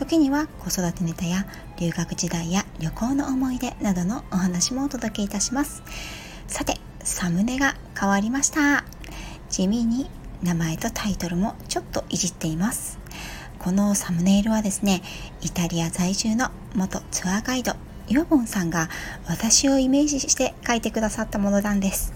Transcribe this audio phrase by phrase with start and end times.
[0.00, 1.44] 時には子育てネタや
[1.78, 5.82] 留学時代や旅行の思い出などのお話もお届けいたします。
[6.46, 8.82] さてサムネが変わりました。
[9.50, 10.08] 地味に
[10.42, 12.98] 名前とタイトルもちょっといじっています。
[13.58, 15.02] このサムネイルはですね
[15.42, 17.74] イタリア在住の元ツアーガイド
[18.08, 18.88] ヨボンさんが
[19.28, 22.14] 私をイメージして描いてくださったものなんです。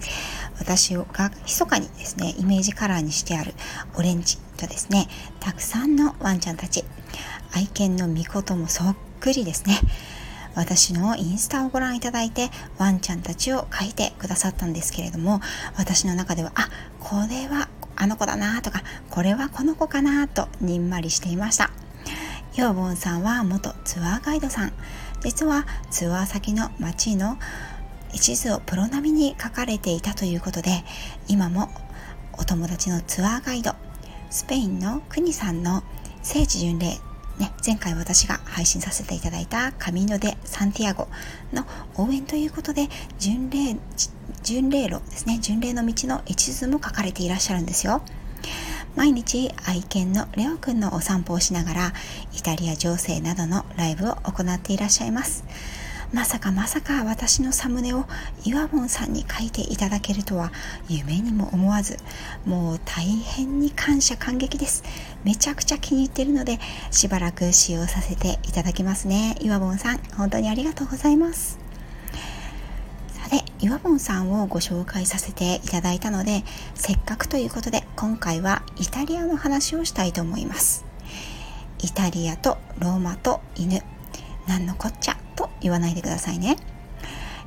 [0.57, 1.05] 私が
[1.45, 3.53] 密かにですねイメージカラーにしてある
[3.93, 5.07] オレンジとですね
[5.39, 6.83] たくさんのワンちゃんたち
[7.53, 9.79] 愛犬のミコトもそっくりですね。
[10.55, 15.41] 私のインスタをご覧いただいてワンちゃんたちを描いてくださったんですけれども
[15.77, 16.69] 私の中ではあ
[17.01, 21.71] これはあの子だなとかこれはこの子かなとにんまりしていました。
[22.55, 24.73] ヨーボンさんは元ツアーガイドさん。
[25.21, 27.37] 実はツアー先の街の
[28.13, 30.83] 地図をプロ並みに書かれていたということで
[31.27, 31.69] 今も
[32.33, 33.73] お友達のツアーガイド
[34.29, 35.83] スペインの国さんの
[36.21, 36.97] 聖地巡礼
[37.39, 41.07] ね、前回私が配信させていただいたカミノ・デ・サンティアゴ
[41.51, 42.87] の応援ということで
[43.19, 43.75] 巡礼
[44.41, 48.01] 巡礼路ですね巡礼の道の一途も書かれていらっしゃるんですよ。
[48.95, 51.93] 毎日愛犬のレオくんのお散歩をしながら
[52.33, 55.43] イタリア情勢などのライブを行っていらっしゃいます。
[56.15, 58.05] まさかまさか私のサムネを
[58.45, 60.53] 岩本さんに書いていただけるとは
[60.87, 61.97] 夢にも思わず。
[62.45, 64.85] もう大変に感謝感激です。
[65.25, 66.57] めちゃくちゃ気に入ってるので
[66.89, 69.35] しばらく使用させていただきますね。
[69.41, 71.59] 岩本さん本当にありがとうございます。
[73.09, 80.85] さて岩本さんをご紹介させていただいたのでせっかくということで今回はイタリアの話をしたいと思います。
[81.79, 83.83] イタリアとローマと犬。
[84.47, 85.14] なんのこっちゃ？
[85.65, 86.57] 言わないでくださいね。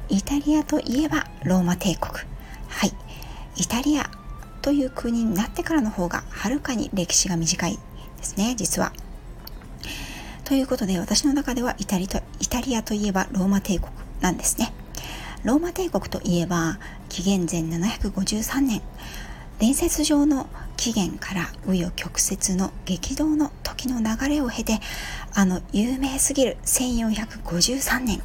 [0.09, 2.15] イタリアといえばローマ帝国。
[2.69, 2.93] はい。
[3.57, 4.11] イタリア
[4.61, 7.79] という国になってからの方がはるかに歴史が短い
[8.17, 8.93] ですね実は。
[10.45, 14.73] ということで私の中ではイタリとイタリアといえばローマ帝国なんですね。
[15.45, 18.83] ローマ帝国といえば紀元前753年
[19.61, 20.49] 伝説上の
[20.79, 24.79] 起源から紆余曲折の激動の時の流れを経て
[25.35, 28.23] あの有名すぎる1453年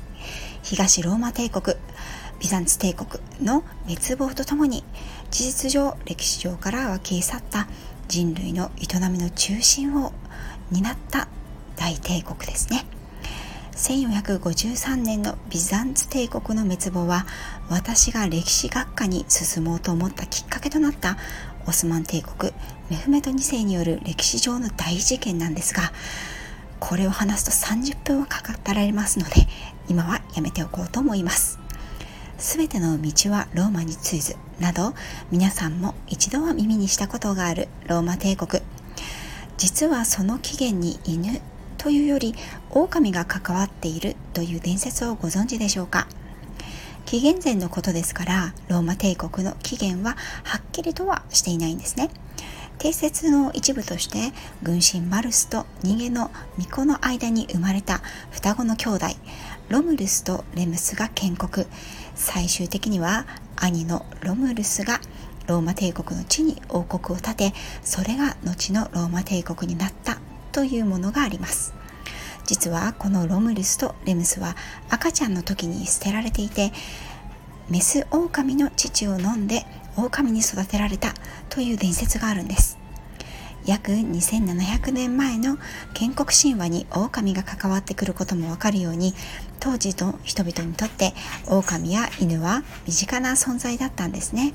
[0.62, 1.76] 東ローマ帝国
[2.40, 4.84] ビザンツ帝国の滅亡とともに
[5.32, 7.68] 事実上歴史上からは消え去った
[8.08, 10.14] 人類の営みの中心を
[10.72, 11.28] 担った
[11.76, 12.86] 大帝国ですね。
[13.76, 17.26] 1453年のビザンツ帝国の滅亡は
[17.70, 21.18] 私が歴史学科に進もうと思ったきっかけとなった
[21.68, 22.54] オスマン帝国
[22.90, 25.92] メフメト2世による歴史上の大事件なんですが
[26.80, 29.48] これを話すと30分はかかったられますので
[29.88, 31.60] 今はやめておこうと思います。
[32.38, 34.94] 全ての道はローマに通ずなど
[35.32, 38.62] 皆さんも一度は耳にしたことがあるローマ帝国。
[39.56, 41.40] 実はその起源に犬
[41.78, 42.36] というより
[42.72, 46.08] 狼が関わっているという伝説をご存知でしょうか？
[47.06, 52.10] 紀元前のことですからローマ帝国の起源ははっきりとはしていないんですね。
[52.80, 59.06] 定説の一部として軍神マルスと人間の巫女の間に生まれた双子の兄弟
[59.70, 61.66] ロムルスとレムスが建国。
[62.16, 63.26] 最終的には
[63.56, 65.00] 兄のロムルスが
[65.48, 67.54] ローマ帝国の地に王国を建て
[67.84, 70.18] それが後のローマ帝国になった
[70.52, 71.74] というものがあります。
[72.46, 74.56] 実はこのロムルスとレムスは
[74.90, 76.72] 赤ちゃんの時に捨てられていて
[77.70, 79.66] メスオオカミの乳を飲んで
[79.96, 81.14] オオカミに育てられた
[81.50, 82.78] という伝説があるんです。
[83.66, 85.58] 約2700年前の
[85.94, 89.14] 建国神話にオオカミが関わってくることもわかるように
[89.62, 91.14] 当時の人々にとって
[91.48, 94.54] オオカミや犬は身近な存在だったんですね。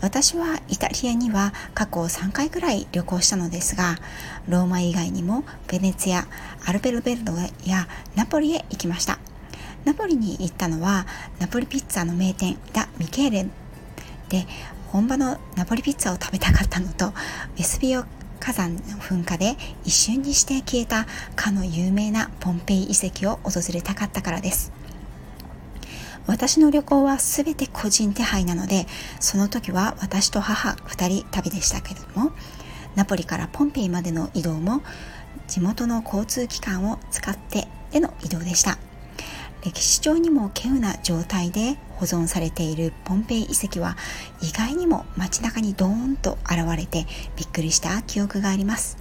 [0.00, 3.96] 私はイタリアには過去3回くらい旅行したのですが
[4.48, 6.26] ローマ以外にもベネツィア
[6.64, 7.32] アルベルベルド
[7.64, 9.18] やナポリへ行きました。
[9.84, 11.06] ナポリに行ったのは
[11.38, 13.46] ナポリピッツァの名店ダ・ミケーレ
[14.28, 14.46] で
[14.88, 17.12] 本場のナポリピッツァを食べたかったのと
[17.56, 18.04] ベスビオ
[18.40, 21.06] 火山の噴火で一瞬にして消えた
[21.36, 24.72] かの有名なポンペイ遺跡を訪れたかったからです。
[26.30, 28.86] 私の旅行は全て個人手配なので
[29.18, 32.30] その時は私と母2人旅でしたけれども
[32.94, 34.80] ナポリからポンペイまでの移動も
[35.48, 38.78] 地元の交通機関を使ってでの移動でした。
[39.64, 43.96] 歴史上にも稀有な状態で保存されているポンペイ遺跡は
[44.40, 47.06] 意外にも街中にドーンと現れて
[47.36, 48.96] びっくりした記憶があります。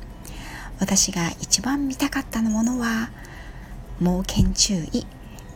[0.79, 3.11] 私が一番見たかったものは
[3.99, 5.05] 猛犬注意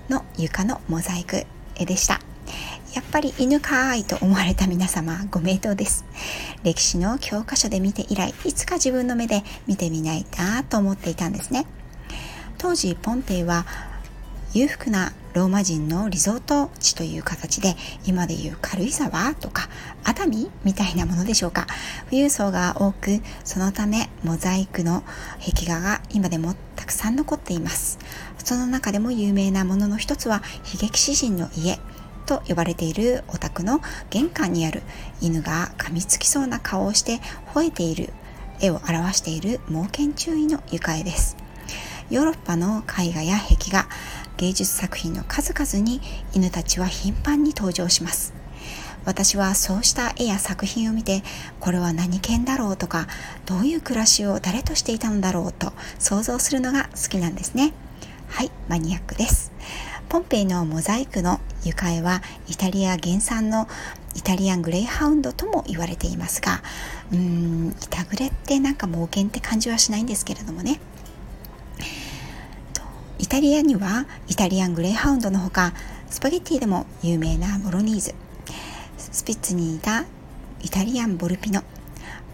[0.10, 1.46] の床のモザイク。
[1.80, 2.20] でした。
[2.94, 6.06] やっぱり犬かーいと思われた皆様ご名答です。
[6.64, 11.66] 歴史の教科書で見て以来いつか自分の目で見てみないなと思っていたんですね。
[12.60, 13.66] 当時ポンペイは
[14.54, 19.68] 裕福なローマ人のリゾート地という形で今でいう軽井沢とか
[20.04, 21.66] 熱海みたいなものでしょうか。
[22.06, 25.04] 富裕層が多くそのためモザイクの
[25.44, 27.98] 壁画が今でもたくさん残っています。
[28.44, 30.42] その中でも有名なものの一つは
[30.74, 31.80] 悲劇詩人の家
[32.26, 34.82] と呼ばれているお宅の玄関にある
[35.22, 37.20] 犬が噛みつきそうな顔をして
[37.54, 38.14] 吠えている
[38.62, 41.38] 絵を表している猛犬注意の床絵です。
[42.10, 43.88] ヨーロッパの絵画や壁画
[44.38, 46.02] 芸術作品の数々に
[46.34, 48.34] 犬たちは頻繁に登場します。
[49.06, 51.24] 私はそうした絵や作品を見て
[51.60, 53.08] これは何犬だろうとか
[53.46, 57.74] どういう暮らしを誰としていたのだろうと想像するのが好きなんですね。
[58.34, 59.52] はいマニアックです。
[60.10, 63.68] ポンペイのモザイクの床絵はイタリア原産の
[64.16, 66.64] イタリアングレイハウンドとも言われていますが
[67.12, 70.80] うーんイタグレってなんか猛犬って感じはしないんですけれどもね。
[73.20, 75.72] イタリアにはイタリアングレイハウンドのほか
[76.10, 78.16] スパゲッティでも有名なボロニーズ。
[78.98, 80.06] スピッツにいた
[80.64, 81.64] イタリアンボルピノ。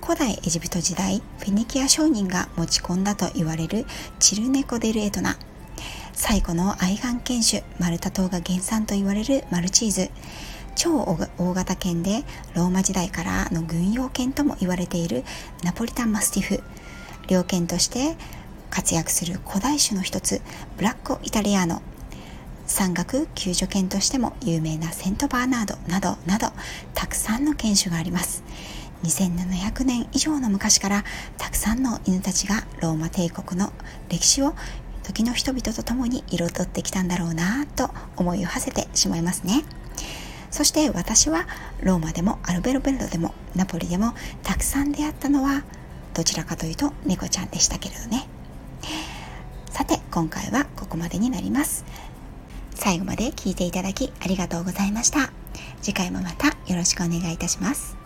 [0.01, 3.85] 古代エジプト時代フェニキア商人が持ち込んだと言われる
[4.17, 5.37] チルネコ・デル・エトナ。
[6.21, 10.09] 最後の愛玩犬種マルタ島が原産と言われるマルチーズ。
[10.75, 10.97] 超
[11.37, 15.23] 大型犬でローマ時代からの軍用犬とも言われている
[15.63, 16.61] ナポリタンマスティフ。
[17.29, 18.17] 猟犬として
[18.69, 20.41] 活躍する古代種の一つ
[20.75, 21.81] ブラッコ・イタリアーノ。
[22.67, 26.49] 山岳救助犬としても有名なセントバーナードなどなど
[26.95, 28.43] たくさんの犬種があります。
[29.03, 31.05] 2700年以上の昔から
[31.37, 33.71] たくさんの犬たちがローマ帝国の
[34.09, 34.53] 歴史を
[35.09, 39.63] 時の人々と共に彩ってきたんだろうなと思いを馳せてしまいますね。
[40.51, 41.47] そして私は
[41.81, 44.13] ローマでもアルベロベルロでもナポリでも
[44.43, 45.63] たくさん出会ったのは
[46.13, 48.27] どちらかというと猫ちゃんでしたけれどね。
[49.71, 51.85] さて今回はここまでになります。
[52.75, 55.31] 最後まで聞いていただきありがとうございました。
[55.81, 57.98] 次回もまたよろしくお願いいたします。